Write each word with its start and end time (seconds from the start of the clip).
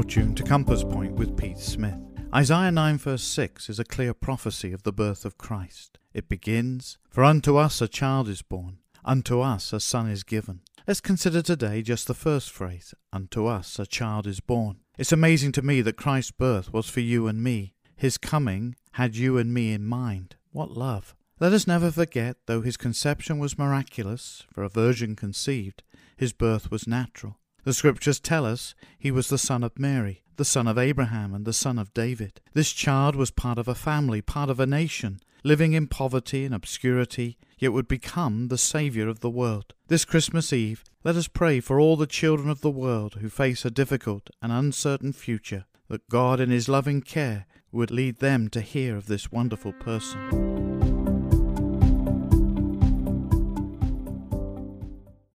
tuned 0.00 0.38
to 0.38 0.42
Compass 0.42 0.82
Point 0.82 1.12
with 1.14 1.36
Pete 1.36 1.58
Smith. 1.58 1.98
Isaiah 2.34 2.70
9, 2.70 2.96
verse 2.96 3.22
6 3.24 3.68
is 3.68 3.78
a 3.78 3.84
clear 3.84 4.14
prophecy 4.14 4.72
of 4.72 4.84
the 4.84 4.92
birth 4.92 5.26
of 5.26 5.36
Christ. 5.36 5.98
It 6.14 6.30
begins, 6.30 6.96
For 7.10 7.22
unto 7.22 7.56
us 7.56 7.82
a 7.82 7.88
child 7.88 8.28
is 8.28 8.40
born, 8.40 8.78
unto 9.04 9.40
us 9.40 9.72
a 9.72 9.80
son 9.80 10.08
is 10.08 10.22
given. 10.22 10.60
Let's 10.86 11.00
consider 11.00 11.42
today 11.42 11.82
just 11.82 12.06
the 12.06 12.14
first 12.14 12.50
phrase, 12.50 12.94
Unto 13.12 13.46
us 13.46 13.78
a 13.78 13.84
child 13.84 14.26
is 14.26 14.40
born. 14.40 14.78
It's 14.96 15.12
amazing 15.12 15.52
to 15.52 15.62
me 15.62 15.82
that 15.82 15.96
Christ's 15.96 16.30
birth 16.30 16.72
was 16.72 16.88
for 16.88 17.00
you 17.00 17.26
and 17.26 17.42
me. 17.42 17.74
His 17.94 18.16
coming 18.16 18.76
had 18.92 19.16
you 19.16 19.36
and 19.36 19.52
me 19.52 19.72
in 19.72 19.84
mind. 19.84 20.36
What 20.52 20.70
love! 20.70 21.14
Let 21.38 21.52
us 21.52 21.66
never 21.66 21.90
forget, 21.90 22.36
though 22.46 22.62
his 22.62 22.76
conception 22.76 23.38
was 23.38 23.58
miraculous, 23.58 24.44
for 24.52 24.62
a 24.62 24.68
virgin 24.68 25.16
conceived, 25.16 25.82
his 26.16 26.32
birth 26.32 26.70
was 26.70 26.86
natural. 26.86 27.38
The 27.64 27.72
scriptures 27.72 28.18
tell 28.18 28.44
us 28.44 28.74
he 28.98 29.12
was 29.12 29.28
the 29.28 29.38
son 29.38 29.62
of 29.62 29.78
Mary, 29.78 30.22
the 30.36 30.44
son 30.44 30.66
of 30.66 30.78
Abraham, 30.78 31.32
and 31.32 31.44
the 31.44 31.52
son 31.52 31.78
of 31.78 31.94
David. 31.94 32.40
This 32.54 32.72
child 32.72 33.14
was 33.14 33.30
part 33.30 33.56
of 33.56 33.68
a 33.68 33.74
family, 33.74 34.20
part 34.20 34.50
of 34.50 34.58
a 34.58 34.66
nation, 34.66 35.20
living 35.44 35.72
in 35.72 35.86
poverty 35.86 36.44
and 36.44 36.52
obscurity, 36.52 37.38
yet 37.58 37.72
would 37.72 37.86
become 37.86 38.48
the 38.48 38.58
Saviour 38.58 39.08
of 39.08 39.20
the 39.20 39.30
world. 39.30 39.74
This 39.86 40.04
Christmas 40.04 40.52
Eve, 40.52 40.82
let 41.04 41.14
us 41.14 41.28
pray 41.28 41.60
for 41.60 41.78
all 41.78 41.96
the 41.96 42.06
children 42.06 42.50
of 42.50 42.62
the 42.62 42.70
world 42.70 43.18
who 43.20 43.28
face 43.28 43.64
a 43.64 43.70
difficult 43.70 44.30
and 44.42 44.50
uncertain 44.50 45.12
future, 45.12 45.66
that 45.88 46.08
God 46.08 46.40
in 46.40 46.50
His 46.50 46.68
loving 46.68 47.00
care 47.00 47.46
would 47.70 47.92
lead 47.92 48.18
them 48.18 48.48
to 48.48 48.60
hear 48.60 48.96
of 48.96 49.06
this 49.06 49.30
wonderful 49.30 49.72
person. 49.72 50.91